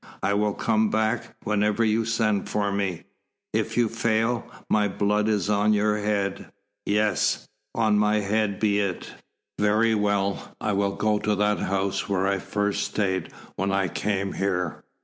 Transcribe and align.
"I 0.23 0.33
will 0.33 0.55
come 0.55 0.89
back 0.89 1.35
whenever 1.43 1.85
you 1.85 2.05
send 2.05 2.49
for 2.49 2.71
me." 2.71 3.03
"If 3.53 3.77
you 3.77 3.87
fail, 3.87 4.49
my 4.67 4.87
blood 4.87 5.29
is 5.29 5.47
on 5.47 5.73
your 5.73 5.99
head." 5.99 6.51
"Yes 6.87 7.47
on 7.75 7.99
my 7.99 8.19
head 8.21 8.59
be 8.59 8.79
it." 8.79 9.11
"Very 9.59 9.93
well. 9.93 10.55
I 10.59 10.71
will 10.73 10.95
go 10.95 11.19
to 11.19 11.35
that 11.35 11.59
house 11.59 12.09
where 12.09 12.25
I 12.25 12.39
first 12.39 12.81
stayed 12.83 13.31
when 13.57 13.71
I 13.71 13.89
came 13.89 14.33
here. 14.33 14.83